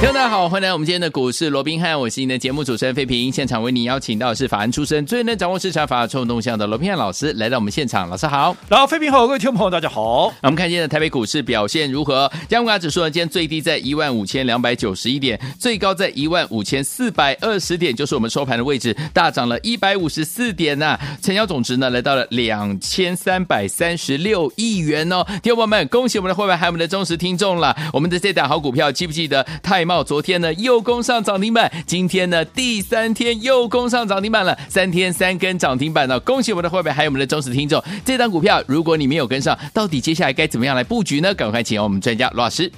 [0.00, 3.30] 听众大家好，欢迎来我们今天的股市罗宾汉，我是您的节目主持人费平。
[3.30, 8.56] 现场为您邀请到的是法案出身、最能掌握市场法律动向的罗宾汉老师来到我们现场，老师好。
[8.66, 10.32] 然后费平好，各位听众朋友大家好。
[10.40, 12.32] 那我们看今天的台北股市表现如何？
[12.48, 21.18] 加权指数呢，今天最低在一万五千两百九十一点，最高在一万五千四百二十点，就是我们收盘的位置，大涨了一百五十四点呐、啊。
[21.20, 25.22] 成交总值呢来到了两千三百三十六亿元哦。
[25.42, 27.76] 听众朋友们，恭喜我们的会员还有我们的忠实听众了。
[27.92, 36.20] 我们的这档好股票，记不记得泰茂昨天呢又攻上涨停板，今天呢第三天又攻上涨停板了，三天三根涨停板呢！
[36.20, 37.82] 恭喜我们的会员，还有我们的忠实听众。
[38.04, 41.34] 这张股票，如果你没有跟上，到底接下来该怎么样来布局呢？
[41.34, 42.70] 赶快请我们专家罗老师。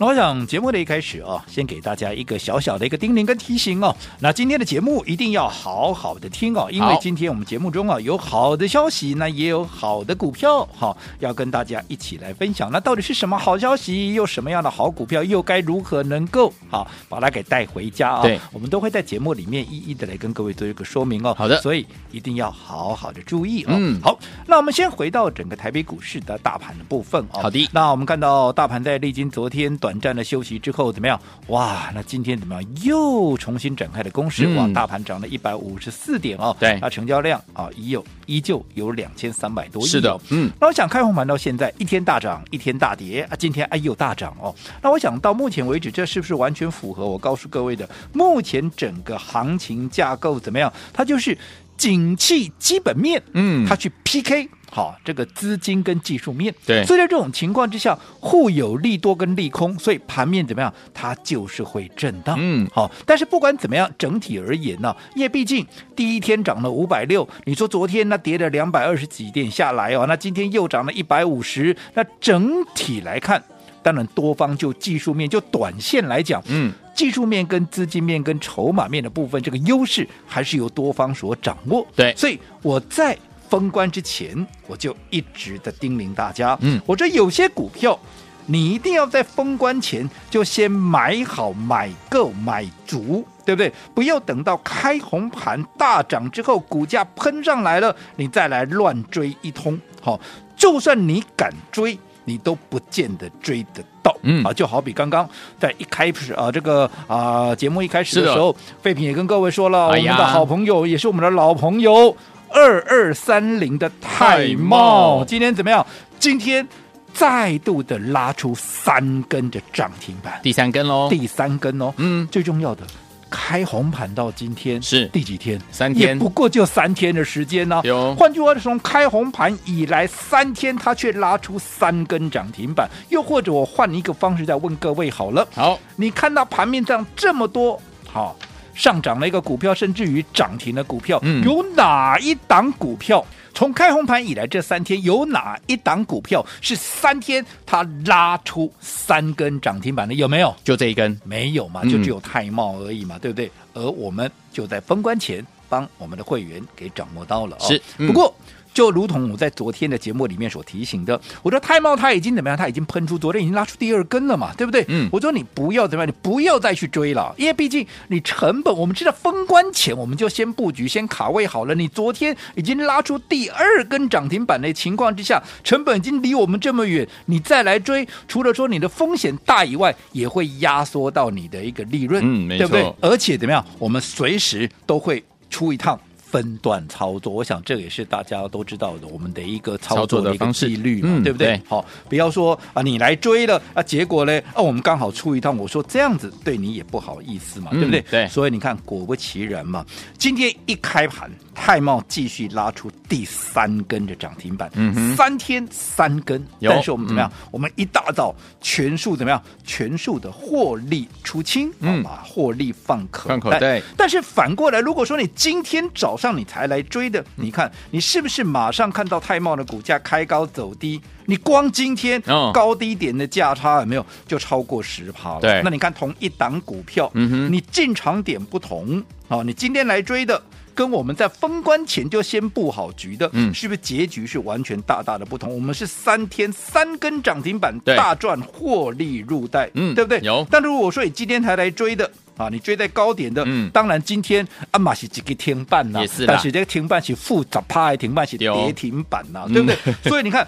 [0.00, 3.92] 那我想节目的一开始啊，先给大家一个小小的一个叮咛跟提醒哦。
[4.20, 12.70] 那今天的节目一定要好好的听哦，因为今天我们节目中啊有好的消息，那也有好的股票，好要跟大家一起来分享。
[12.70, 14.14] 那到底是什么好消息？
[14.14, 15.24] 又什么样的好股票？
[15.24, 18.22] 又该如何能够好把它给带回家啊？
[18.22, 21.34] 对，我们都会在节目里面一一的来跟各位做一个说明哦。
[21.36, 23.70] 好的，所以一定要好好的注意哦。
[23.72, 27.42] 嗯，好，那我们先回到整个台北股市的大盘的部分哦。
[27.42, 31.20] 好的，那我们看到大盘在历经昨天短暂的休息之后怎么样？
[31.48, 32.74] 哇，那今天怎么样？
[32.82, 36.56] 又重新展开的攻势，嗯、哇，大盘涨了一百五十四点哦。
[36.58, 39.88] 对，那成交量啊，已有依旧有两千三百多亿、哦。
[39.88, 40.50] 是的，嗯。
[40.60, 44.54] 那我想开红盘到现在一天大涨，一天大跌啊，今天哎又大涨哦。
[44.82, 50.72] 那我想到目前为止，这是不是完全符合我告诉各位的目前整个行情架构怎么样？
[50.92, 51.36] 它就是
[51.78, 54.50] 景气基本面，嗯，它去 PK。
[54.70, 60.70] 好，这个资金跟技术面，对，所以在这种情况之下，互有利多跟利空，所以盘面怎么样？
[60.92, 62.36] 它就是会震荡。
[62.38, 73.42] 嗯，好，但是不管怎么样，整体而言呢，因为毕竟第一天涨了五百六，你说昨天那跌了两百二十几点下来哦，那今天又涨了一百五十，那整体来看，
[73.82, 81.86] 当然多方就技术面就短线来讲，嗯，技术面跟资金面跟筹码面的部分，这个优势还是由多方所掌握。
[81.96, 83.18] 对，所以我在。
[83.50, 87.98] 封关之前，我就一直的叮咛大家，嗯，我说有些股票，
[88.44, 93.72] 你一定要在封关前就先买好、买够、买足，对不对？
[93.94, 99.80] 不要等到开红盘大涨之后，股价喷上来了，你再来乱追一通。
[100.02, 100.20] 好，
[100.54, 104.14] 就算你敢追，你都不见得追得到。
[104.22, 105.28] 嗯啊，就好比刚刚
[105.58, 112.14] 在一开始啊，这个啊节目一开始的时候，废品也跟各位说了，哎、我们的好朋友也是我们的老朋友。
[112.50, 115.86] 二二三零的泰茂，今天怎么样？
[116.18, 116.66] 今天
[117.12, 121.92] 再度的拉出三根的涨停板，第三根喽，第三根哦。
[121.98, 122.86] 嗯，最重要的，
[123.30, 125.60] 开红盘到今天是第几天？
[125.70, 127.82] 三天，也不过就三天的时间呢、啊。
[127.84, 132.88] 有，换句话说，从开红盘以来三天，它却拉出三根涨停板。
[133.08, 135.46] 又或者，我换一个方式再问各位好了。
[135.54, 138.36] 好，你看到盘面上这么多，好。
[138.78, 143.22] 上涨了一个股票，甚至于涨停的股票，嗯、有哪一档股票
[143.52, 150.14] 从开红盘以来这三天，有哪一档股票是三天它拉出三根涨停板的？
[150.14, 150.54] 有没有？
[150.62, 151.82] 就这一根没有嘛？
[151.82, 153.50] 就只有泰茂而已嘛，嗯、对不对？
[153.74, 157.66] 而我们就在封关前帮我们的会员给掌握到了、哦。
[157.66, 158.32] 是，嗯、不过。
[158.72, 162.56] 就如同我在昨天的节目里面所提醒的，我说泰茂它已经怎么样？
[162.56, 164.84] 它已经喷出，昨天已经拉出第二根了嘛，对不对？
[164.88, 171.74] 嗯，我说你不要怎么样，你不要再去追了，因为毕竟你成本，我们知道封关前我们就先布局、先卡位好了。
[171.74, 182.94] 你昨天已经拉出第二根涨停板的情况之下，成本已经离我们这么远，你再来追，除了说你的风险大以外，也会压缩到你的一个利润，嗯，没错，对不对？
[183.10, 183.64] 而且怎么样？
[183.78, 185.98] 我们随时都会出一趟。
[186.30, 191.60] 分段操作，我想这也是大家都知道的，我们的一个操作的一个纪律嘛，对不对？
[191.66, 198.00] 好，不要说啊，你来追了啊，结果呢，啊，我们刚好出一趟，我说这样子对你也不好意思嘛，对不对？
[198.10, 199.84] 对，所以你看，果不其然嘛，
[200.18, 207.32] 今天一开盘，泰茂继续拉出第三根的涨停板，嗯，三天三根，但是我们怎么样？
[207.50, 209.42] 我们一大早全数怎么样？
[209.64, 213.80] 全数的获利出清，嗯，把获利放口袋。
[213.96, 221.00] 但是反过来，如果说你今天早上你才来追的，你看你是不是马上看到泰茂的股价开高走低？
[221.24, 222.20] 你光今天
[222.52, 225.40] 高低点的价差有没有就超过十趴了？
[225.40, 230.42] 对，那你看同一档股票，嗯哼，你进场点不同，好，你今天来追的。
[230.74, 235.52] 跟我们在封关前就先布好局的，嗯，是不是结局是完全大大的不同？
[235.52, 240.20] 我们是三天三根涨停板，大赚获利入袋，嗯，对不对？
[240.20, 240.46] 有。
[240.48, 249.76] 但如果说你今天才来追的啊，你追在高点的，嗯，当然今天阿玛是几个停板呐，也是，但是这个停板是负十趴的停板是跌停板呐，对不对？
[249.84, 250.46] 嗯、 所以你看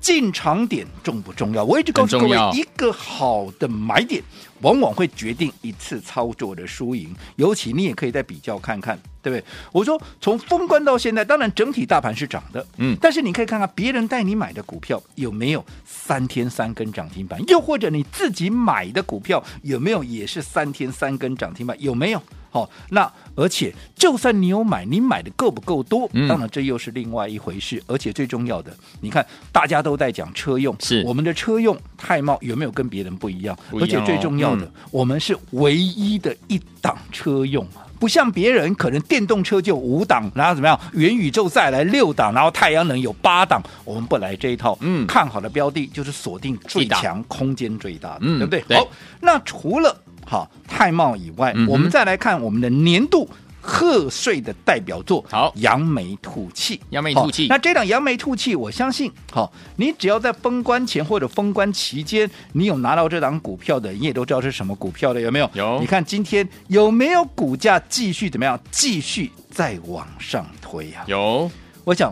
[0.00, 1.64] 进场点重不重要？
[1.64, 4.22] 我一直告诉各位，一个好的买点
[4.62, 8.98] 往往会决定一次操作的输赢，尤其你也可以再比较看看。
[9.22, 9.44] 对不对？
[9.70, 22.22] 我说从封关到现在，当然整体大盘是涨的，嗯，但是你可以看看别人带你买的股票有没有三天三根涨停板，又或者你自己买的股票有没有也是三天三根涨停板，有没有？
[22.50, 26.08] 好、哦，那而且就算你有买，你买的够不够多？
[26.12, 27.82] 嗯、当然这又是另外一回事。
[27.86, 33.40] 而且最重要的，你看大家都在讲车用，是我们的车用泰茂有没有跟别人不一样？
[33.40, 37.86] 一样哦、而且最重要的，嗯、我们是唯一的一档车用啊。
[37.98, 40.80] 不像别人，可能电动车就五档，然后怎么样？
[40.94, 44.76] 元宇宙再来六档，然后太阳能有八档，我们不来这一套。
[44.80, 48.60] 嗯，看好的标的就是锁定最强、空间最大的，嗯、对不对？
[48.68, 48.78] 对。
[48.78, 48.88] 好，
[49.20, 49.94] 那除了
[50.30, 53.28] 好泰茂以外，嗯、我们再来看我们的年度。
[53.62, 57.46] 贺岁的代表作，好，扬眉吐气，扬眉吐气。
[57.46, 65.50] 那这档扬眉吐气，我相信，好，你只要在封关前或者封关期间，你有拿到这档股票的，你也都知道是什么股票的，有没有？
[65.52, 65.78] 有。
[65.78, 68.58] 你看今天有没有股价继续怎么样？
[68.70, 71.04] 继续再往上推啊？
[71.06, 71.50] 有。
[71.84, 72.10] 我想。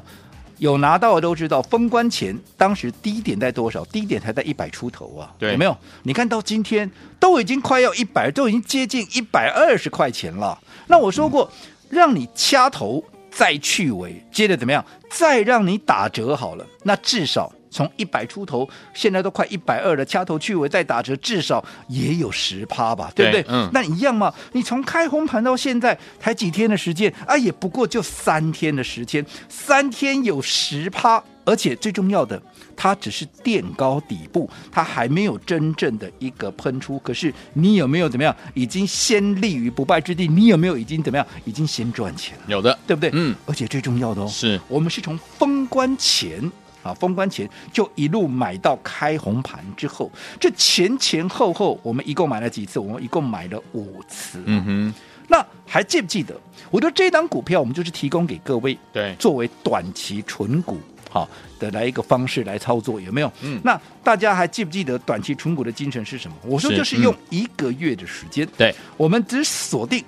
[0.58, 3.84] 有拿到的都知道，封关前当时低点在多少？
[3.87, 5.76] 低点才在一百出头啊，有没有？
[6.02, 10.58] 你看到今天都已经快要一百，都已经接近一百二十块钱了。
[10.87, 14.84] 那我说过，嗯、让你掐头再去尾，接着怎么样？
[15.10, 17.52] 再让你打折好了，那至少。
[17.70, 23.44] 从一百出头，现在都快一百二了，掐头去尾再打折，至少也有十趴吧，对不对？
[23.48, 24.32] 嗯，那一样嘛。
[24.52, 32.40] 你从开红盘到现在才几天的时间啊，也不过就三天的时间，三天有十趴，而且最重要的，
[32.76, 36.98] 它只是垫高底部，它还没有真正的一个喷出。
[37.00, 40.26] 可是你有没有怎么样，已经先立于不败之地？
[40.26, 42.44] 你有没有已经怎么样，已经先赚钱了？
[42.48, 43.10] 有的，对不对？
[43.12, 46.50] 嗯，而且最重要的哦，是我们是从封关前。
[46.82, 52.78] 啊，封关前就一路买到开红盘之后，这前前后后我们一共买了几次？
[52.78, 54.42] 我们一共买了五次。
[54.46, 54.94] 嗯哼，
[55.28, 56.38] 那还记不记得？
[56.70, 60.78] 我说这档股票我们就是提供给各位，对，作为短期纯股
[61.10, 61.28] 好
[61.58, 63.32] 的来一个方式来操作，有没有？
[63.42, 66.36] 嗯，那大家还记不记得短期纯股的精神是什么？
[66.44, 70.04] 我说就是用一个月的时间，对，我们只锁定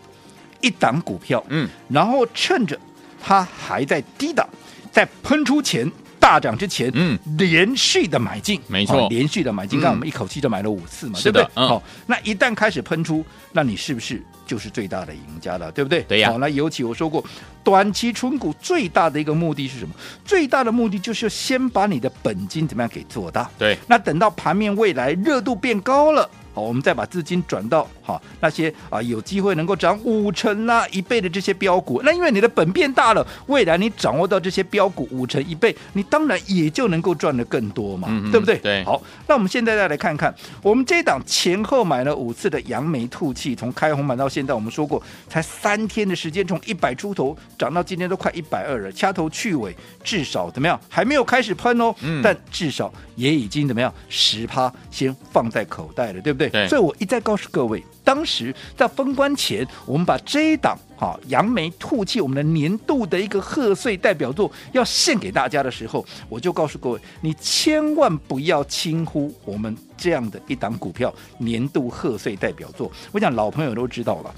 [0.61, 2.79] 一档股票，嗯，然后趁着
[3.21, 4.49] 它还在低档，
[4.93, 5.91] 在喷出前。
[6.21, 11.47] 大涨之前，嗯，连续的买进，没错，连续的买进，看我们一口气就买了五次嘛，对不对？
[11.55, 15.73] 好，那一旦开始喷出，那你是不是就是最大的赢家了？
[15.73, 16.03] 对不对？
[16.03, 16.31] 对呀。
[16.31, 17.25] 好，那尤其我说过，
[17.65, 19.95] 短期存股最大的一个目的是什么？
[20.25, 23.51] 最大的目的就是先把你的本金怎么样给做大。
[23.59, 23.77] 对。
[23.89, 26.29] 那等到盘面未来热度变高了。
[26.53, 38.59] 好，我们再把资金转到好那些啊有机会能够涨五成啊一倍的这些标股，那因为你的本变大了，未来你掌握到这些标股五成一倍，你当然也就能够赚得更多嘛，嗯、对不对？
[38.59, 38.85] 对。
[38.85, 50.81] 好，那我们现在再来看看，我们这档前后买了五次的扬眉吐气，从开红盘到现在，我们说过才三天的时间，从一百出头涨到今天都快一百二了，掐头去尾，至少怎么样？
[50.89, 53.93] 还没有开始喷哦，嗯、但至少也已经怎么样？
[54.09, 56.40] 十趴先放在口袋了，对不对？
[56.49, 72.91] 对，所以我一再告诉各位，当时在封关前，我们把这一档哈扬眉吐气，我们的年度的一个贺岁代表作要献给大家的时候，我就告诉各位，你千万不要轻忽我们这样的一档股票年度贺岁代表作。
[73.13, 74.35] 我想老朋友都知道了，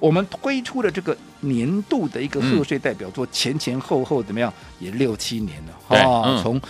[0.00, 6.60] 我们推出的这个年度的一个贺岁代表作，前前后后怎么样，也六七年了哈，从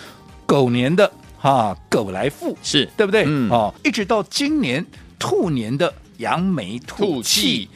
[0.45, 1.11] 狗年的。
[1.45, 3.25] 啊，狗来富是对不对？
[3.27, 4.85] 嗯，哦，一直到今年
[5.19, 7.69] 兔年的扬眉吐气，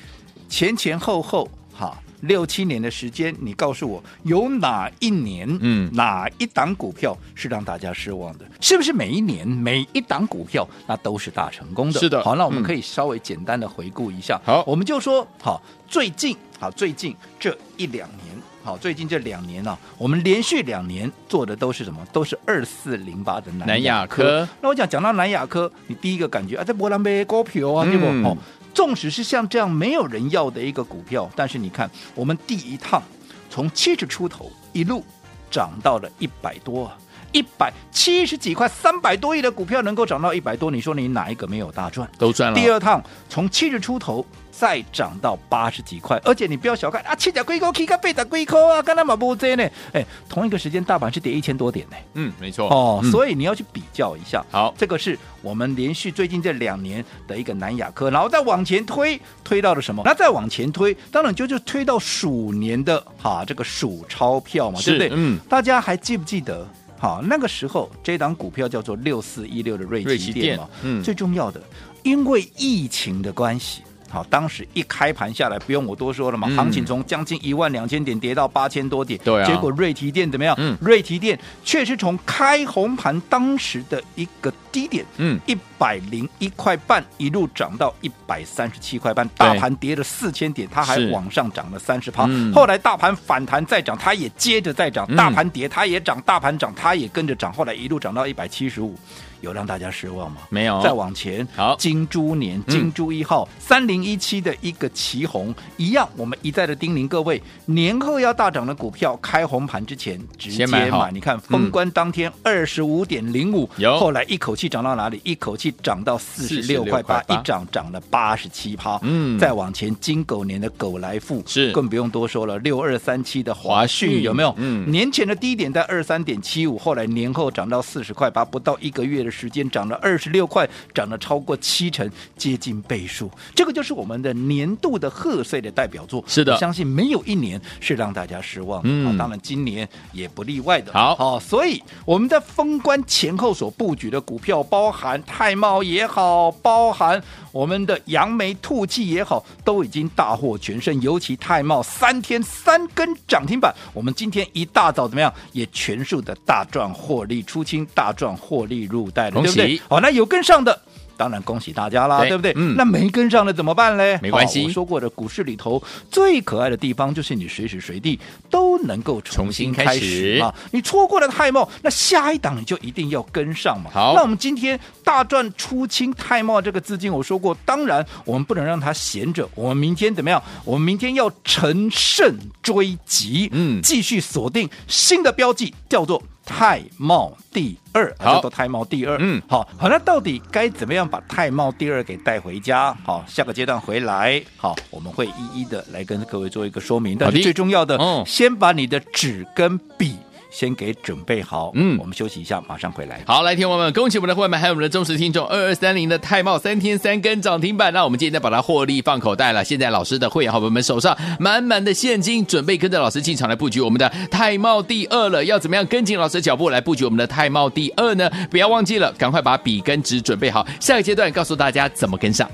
[0.49, 8.47] 前前后后哈六七年的时间，你告诉我有哪一年，嗯，哪一档股票是让大家失望的？
[8.59, 12.01] 是不是每一年每一档股票那都是大成功的？
[12.01, 12.25] 是的。
[12.25, 14.41] 好，那我们可以稍微简单的回顾一下。
[14.47, 18.35] 好，我们就说好，最近好最近这一两年。
[18.69, 22.05] 好，最近这两年呢、啊，我们连续两年做的都是什么？
[22.13, 24.47] 都是二四零八的南亚科。
[24.61, 28.05] 那我讲讲到南亚科，你第一个感觉啊，在波兰杯股票啊，对不？
[28.29, 28.37] 哦，
[28.75, 33.03] 纵使是像这样没有人要的一个股票，但是你看，我们第一趟
[33.49, 35.03] 从七十出头一路
[35.51, 36.93] 涨到了一百多，
[37.33, 42.09] 一百七十几块，三百多亿的股票能够涨到一百多，你说你哪一个没有大赚？
[42.19, 42.59] 都赚了。
[42.59, 44.25] 第二趟从七十出头。
[44.51, 49.63] 再涨到八十几块，而且你不要小看啊，七只龟壳，K 个背只龟壳啊，跟他马不这呢？
[49.93, 51.97] 哎，同一个时间大盘是跌一千多点呢。
[52.15, 52.69] 嗯，没错。
[52.69, 54.45] 哦，嗯、所以你要去比较一下。
[54.51, 60.03] 好，这个是我们连续最近这两年的一个南亚科，然后再往前推，推到了什么？
[60.05, 65.11] 那再往前推，当然就就推到鼠年的哈这个鼠钞票嘛，对不对？
[65.13, 65.39] 嗯。
[65.49, 66.67] 大家还记不记得？
[66.99, 70.69] 好，那个时候这档股票叫做六四一六的瑞奇电嘛。
[70.83, 71.03] 嗯。
[71.03, 71.63] 最重要的，
[72.03, 73.83] 因为疫情的关系。
[74.11, 80.55] 好，当时一开盘下来，不用我多说了嘛，嗯、行情从将近一万两千点跌到八千多点，对啊，结果瑞提电怎么样？
[80.59, 92.27] 嗯，瑞提电确实从开红盘当时的一个低点，嗯，一百零一块半一路涨到一百三十七块半，大盘跌了四千点，它还往上涨了三十趴。
[92.55, 98.97] 后来大盘反弹再涨，它也接着再涨，大盘跌它也涨，大盘涨它也跟着涨，后来一路涨到一百七十五。
[99.41, 100.39] 有让大家失望吗？
[100.51, 100.81] 没有。
[100.83, 110.89] 再往前，好，金猪年，金猪一号三零一七的一个旗红一样，我们一再的叮咛各位，年后要大涨的股票，开红盘之前直接买。
[110.89, 115.21] 买你看封关当天二十五点零五，有后来一口气涨到哪里？
[115.23, 118.99] 一口气涨到四十六块八，一涨涨了八十七趴。
[119.03, 124.53] 嗯，再往前，金狗年的狗来富是更不用多说了，六二三七的华讯有没有？
[124.57, 133.31] 嗯，年前的低点在二三点七五，后来年后涨到四十块八，不到一个月的时间涨了二十六块，涨了超过七成，接近倍数。
[133.55, 136.25] 这个就是我们的年度的贺岁的代表作。
[136.27, 138.89] 是的，我相信没有一年是让大家失望的。
[138.91, 140.93] 嗯，当然今年也不例外的。
[140.93, 150.99] 好，好，所以我们在封关前后所布局的股票，包含泰茂也好，包含我们的扬眉吐气也好，都已经大获全胜。
[151.01, 159.81] 尤其泰茂三天三根涨停板，我们今天一大早怎么样，也全数的大赚获利出清，大赚获利入袋对不对？
[159.89, 160.83] 好，那有跟上的。
[161.19, 162.53] 当然恭喜大家啦，对，对不对？
[162.55, 164.17] 嗯，那没跟上的怎么办嘞？
[164.23, 165.83] 没关系，我说过的，股市里头
[166.13, 168.17] 最可爱的地方就是你随时随地
[168.49, 170.55] 都能够重新开始啊！
[170.71, 173.91] 你错过了泰茂，那下一档你就一定要跟上嘛。
[173.93, 180.41] 好，那我们今天大赚出清泰茂这个资金，我说过，当然我们不能让它闲着，我们明天怎么样？
[180.65, 182.33] 我们明天要乘胜
[182.63, 186.23] 追击，嗯，继续锁定新的标记，叫做。
[186.49, 189.17] 泰茂第二，叫做泰茂第二。
[189.21, 192.97] 嗯，好好，那到底该怎么样把泰茂第二给带回家？
[193.05, 197.17] 好，下个阶段回来，好，我们会一一的来跟各位做一个说明。
[197.19, 200.17] 但是最重要的，嗯，先把你的纸跟笔。
[200.51, 203.23] 先给准备好，嗯，我们休息一下，马上回来。
[203.27, 209.63] 好，来，听我们，恭喜我们的会员们，还有我们的忠实听众，二二三零的泰茂三天三根涨停板，那我们今天把它获利放口袋了。
[209.63, 215.45] 现在老师的会员好朋友们手上满满的现金，准备跟着老师进场来布局我们的泰茂第二了。
[215.45, 218.31] 要怎么样跟紧老师的脚步来布局我们的泰茂第二呢？
[218.51, 222.49] 不要忘记了，赶快把笔跟纸准备好，下个阶段告诉大家怎么跟上。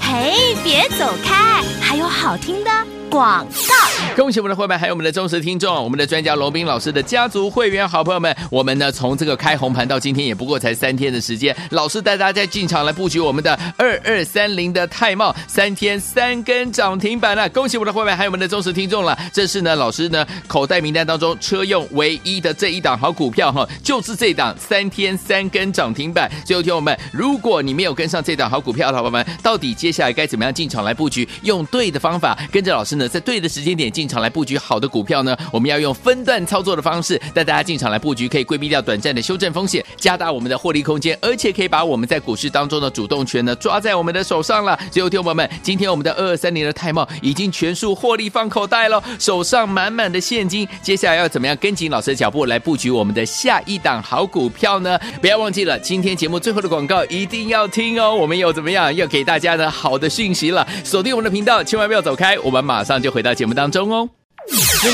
[0.00, 2.95] 嘿，别走开，还有好听的。
[3.10, 26.30] 广告，恭喜我们的会员，还有我们的忠实听众，我们的专家罗宾老师的家族会员好朋友们，我们呢从这个开红盘到今天也不过才三天的时间，老师带大家进场来布局我们的二二三零的泰茂，三天三根涨停板了，啊，恭喜我们的会员，还有我们的忠实听众了，这是呢老师呢口袋名单当中车用唯一的这一档好股票哈，就是这档三天三根涨停板。
[26.44, 31.28] 最后听我们，如果你没有跟上这档好股票的伙伴们，到底接下来该怎么样进场来布局？
[31.42, 33.08] 用对的方法，跟着老师呢。
[33.08, 44.78] 在对的时间点进场来布局好的股票呢，我们要用分段操作的方式带大家进场来布局，可以规避掉短暂的修正风险，加大我们的获利空间，而且可以把我们在股市当中的主动权呢抓在我们的手上了。
[44.90, 50.66] 最后，听友们，今天我们的二二三零的泰茂已经全数获利放口袋了，手上满满的现金。
[50.82, 54.98] 接下来要怎么样跟紧老师的脚步来布局我们的下一档好股票呢？
[55.20, 58.14] 不要忘记了，今天节目最后的广告一定要听哦。
[58.14, 63.02] 我们有怎么样要给大家的好的讯息了，锁定我们的频道，千万不要走开，我们马上。
[63.02, 64.08] 就回到节目当中哦。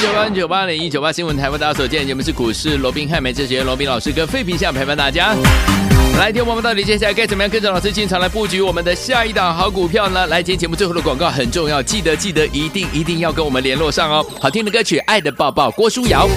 [0.00, 5.36] 九八九八零一九八新闻台为大家所见，节目是股市罗宾汉美哲学罗宾老师跟费平相陪伴大家。
[6.18, 10.26] 来听我们到底接下来该怎么样跟着老师进场来布局我们的下一档好股票呢？
[10.26, 14.24] 来，今天节目最后的广告很重要，记得记得一定一定要跟我们联络上哦。
[14.40, 16.28] 好听的歌曲《爱的抱抱》，郭书瑶。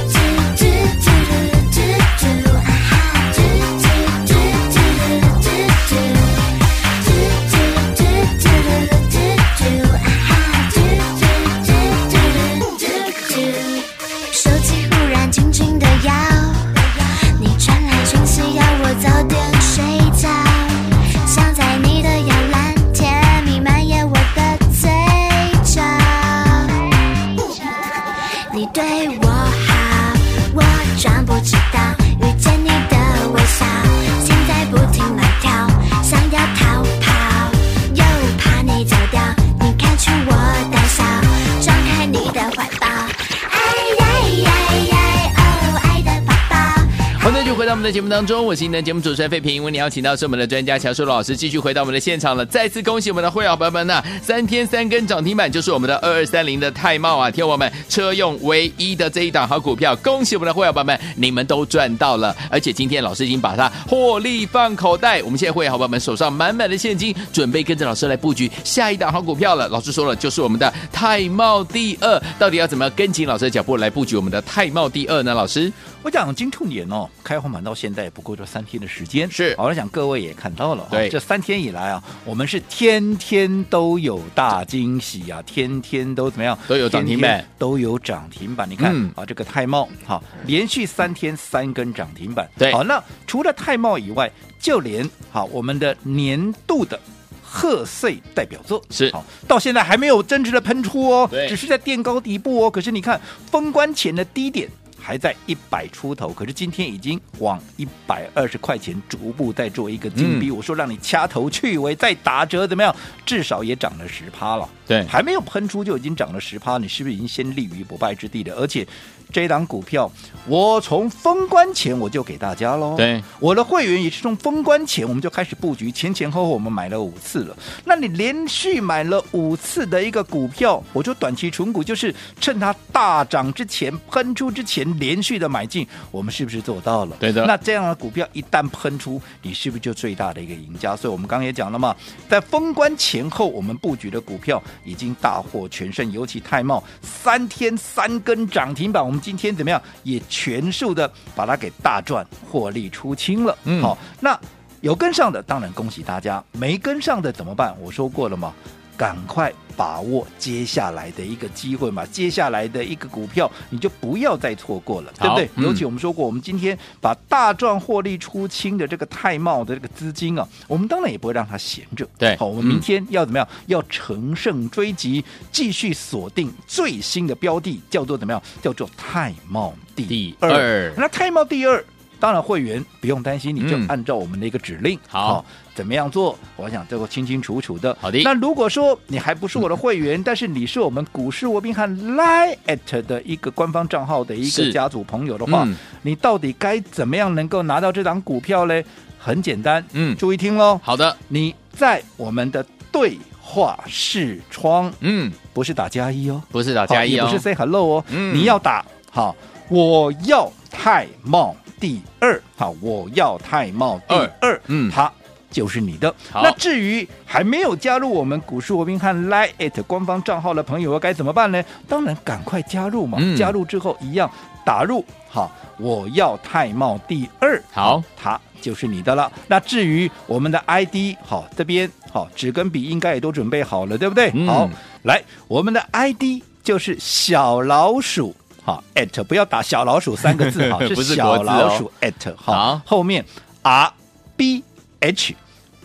[47.66, 49.64] 在我们的节目当中，我是今天的节目主持人费平。
[49.64, 52.46] 为你邀请到是我们的专家乔叔老师，继续回到我们的现场了。
[52.46, 62.36] 再次恭喜我们的会员朋友们呐、三天三根涨停板，就是我们的二二三零的泰茂啊，听我们车用唯一的这一档好股票，恭喜我们的会员朋友们，你们都赚到了。
[62.52, 69.68] 而且今天老师已经把它获利放口袋，我们现在会员朋友们手上满满的现金，准备跟着老师来布局下一档好股票了。
[69.70, 75.34] 老师说了，就是我们的泰茂第二，到底要怎么跟紧老师的脚步来布局我们的泰茂第二呢？
[75.34, 75.74] 老师，
[76.06, 88.70] 我讲金兔年哦，开红盘到现在也不过这三天的时间，是，我想各位也看到了，对，这三天以来啊，我们是天天都有大惊喜啊，天天都怎么样，都有涨停板，都有涨停板。
[88.70, 97.00] 你看、嗯、啊，这个泰茂好，连续三天三根涨停板，对，好，那除了泰茂以外，就连好我们的年度的。
[97.42, 98.84] 贺岁代表作。
[98.90, 99.10] 是。
[99.14, 102.70] 好，到现在还没有真正的喷出哦，只是在垫高底部哦。
[102.70, 103.20] 可是你看
[103.50, 104.70] 封关前的低点
[105.06, 110.50] 还在一百出头，可是今天已经往一百二十块钱逐步在做一个进逼。
[110.50, 112.96] 嗯、我说让你掐头去尾，再打折怎么样？
[113.24, 114.68] 至少也涨了十趴了。
[114.88, 118.56] 对，还没有喷出就已经涨了十趴，你是不是已经先立于不败之地了？
[118.56, 118.88] 而且。
[119.32, 120.10] 这一档股票，
[120.48, 122.96] 我从封关前我就给大家喽。
[122.96, 127.58] 对，我的会员也是从封关前我们就开始布局，前前后后我们买了五次了。
[127.84, 137.18] 那你连续买了五次的一个股票，我就短期存股，就是趁它大涨之前喷出之前连续的买进，我们是不是做到了？
[137.20, 137.46] 对的。
[137.46, 140.96] 那这样的股票一旦喷出，你是不是就最大的一个赢家？
[140.96, 141.94] 所以我们刚刚也讲了嘛，
[142.30, 149.15] 在封关前后我们布局的股票已经大获全胜，尤其泰茂三天三根涨停板，我们。
[149.20, 149.82] 今天怎么样？
[150.04, 153.58] 也全数的把它给大赚获利出清了。
[153.64, 154.40] 嗯，好，那
[154.82, 157.76] 有跟上的当然恭喜大家，没跟上的怎么办？
[157.82, 158.54] 我说过了嘛，
[158.98, 165.50] 赶快把握接下来的一个机会嘛，接下来的一个股票你就不要再错过了，对不对？
[165.56, 172.08] 嗯、尤其我们说过，我们今天把大赚获利出清的这个泰茂的这个资金啊，我们当然也不会让它闲着。
[172.18, 173.48] 对，好，我们明天要怎么样？
[173.68, 178.42] 要乘胜追击，继续锁定最新的标的，叫做怎么样？
[178.62, 180.50] 叫做泰茂第二。
[180.50, 181.84] 第二那泰茂第二。
[182.20, 186.38] 当然，会员不用担心，你就按照我们的一个指令，嗯、好、哦，怎么样做？
[186.56, 187.96] 我想这个清清楚楚的。
[188.00, 188.20] 好的。
[188.24, 198.82] 那如果说你还不是我的会员，嗯、 但是你是我们股市罗宾汉 Line@ 的一个官方账号的一个家族朋友的话，嗯、你到底该怎么样能够拿到这档股票呢？
[199.18, 200.80] 很简单，嗯，注意听喽。
[200.84, 209.36] 好的，你在我们的对话视窗，嗯，不是打加一哦，不是打加一哦，不是 say hello 哦，嗯，你要打好，
[209.68, 211.56] 我要太茂。
[211.80, 215.12] 第二，好，我要泰茂第二，嗯，它
[215.52, 216.14] 就是你的。
[216.32, 221.64] 好那至于还没有加入我们股市罗宾汉 Line@ 官方账号的朋友，该怎么办呢？
[221.88, 223.18] 当然，赶快加入嘛！
[223.22, 224.30] 嗯、加入之后一样
[224.66, 229.32] 打入，好，我要泰茂第二，好，它就是你的了。
[229.48, 234.32] 那至于我们的 ID，好，这边好，纸跟笔应该也都准备好了，对不对？
[234.34, 234.70] 嗯、好，
[235.04, 238.36] 来，我们的 ID 就是小老鼠。
[238.66, 243.24] 好，at 不要打小老鼠三个字哈， 是小老鼠 at 好，后面
[243.62, 243.94] R
[244.36, 244.64] B
[245.00, 245.36] H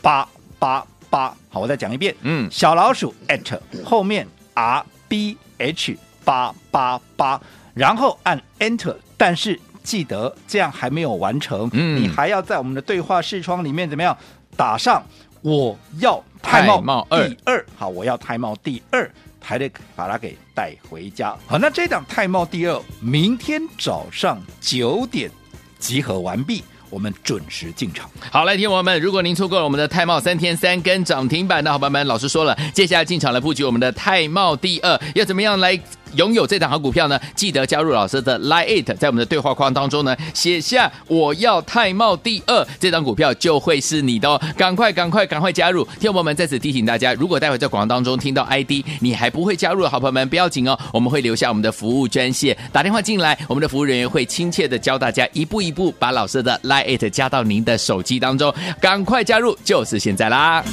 [0.01, 0.27] 八
[0.59, 7.39] 八八，好，我再讲一遍，嗯，小老鼠 at 后面 R B H 八八八，
[7.75, 14.17] 然后按 enter，但是记得这样还没有完成，嗯，你还要在我们的对话视窗里面怎么样？
[14.57, 15.03] 打上
[15.43, 19.11] 我要泰茂第二，好，我要泰茂第二。
[19.43, 21.37] 还得把它给带回家。
[21.47, 25.31] 好，那这档泰茂第二，明天早上九点
[25.79, 26.63] 集合完毕。
[26.91, 28.11] 我们准时进场。
[28.33, 35.81] 好，来，听众朋友们，如果您错过了我们的泰茂三天三根涨停板的好朋友们，老师说了，接下来进场来布局我们的泰茂第二，要怎么样来
[36.15, 37.19] 拥有这档好股票呢？
[37.35, 44.41] 记得加入老师的 Line It，在我们的对话框当中呢，写下我要泰茂第二，这档股票就会是你的哦。
[44.57, 45.85] 赶快，赶快，赶快加入！
[45.85, 57.11] 听众朋友们在此提醒大家，如果待会在广告当中听到 ID，你还不会加入的好朋友们，不要紧哦，我们会留下我们的服务专线，打电话进来，我们的服务人员会亲切的教大家一步一步把老师的 Line It。
[57.11, 60.65] 加到您的手机当中，赶快加入，就是现在啦！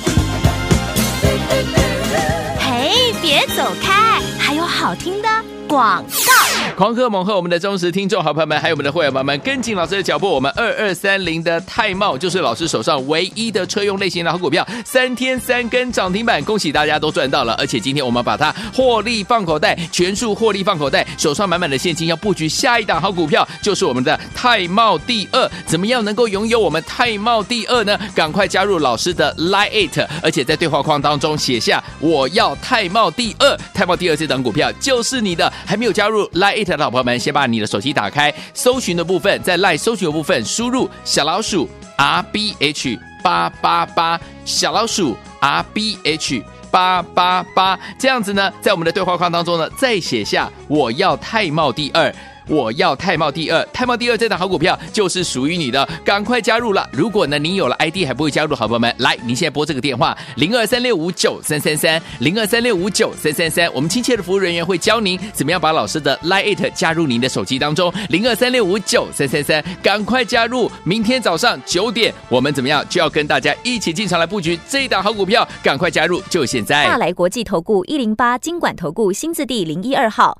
[2.60, 4.07] 嘿，别走开，
[4.48, 5.28] 还有好听的
[5.68, 6.67] 广告。
[6.78, 17.56] 狂贺猛贺我们的忠实听众好朋友们，还有我们的会员朋友们，跟紧老师的脚步，我们二二三零的泰茂就是老师手上唯一的车用类型的好股票，三天三根涨停板，恭喜大家都赚到了！
[17.56, 25.50] 而且今天我们把它获利放口袋，全数获利放口袋，手上满满的现金，要布局下一档好股票，就是我们的泰茂第二。
[25.66, 28.00] 怎么样能够拥有我们泰茂第二呢？
[28.14, 36.67] 赶快加入老师的 Line It，而且在对话框当中写下我要泰茂第二，泰茂第二这档股票就是你的，还没有加入 Line It。
[36.76, 52.14] 的老朋友们，先把你的手机打开，搜寻的部分在 LINE 搜寻的部分输入小老鼠 R B H 八八八，小老鼠 R B H 八八八，这样子呢，在我们的对话框当中呢，再写下我要太茂第二。
[52.48, 56.90] 我要泰茂第二，泰茂第二这档好股票就是属于你的，赶快加入了。
[56.92, 70.72] 如果呢你有了 ID 还不会加入，好朋友们，来，您现在拨这个电话零二三六五九三三三零二三六五九三三三，我们亲切的服务人员会教您怎么样把老师的 Line 加入您的手机当中，零二三六五九三三三，赶快加入。
[70.84, 76.86] 明天早上九点，我们怎么样就要跟大家一起进场来布局这一档好股票，赶快加入，就现在。
[76.86, 80.40] 大来国际投顾一零八金管投顾新字第零一二号，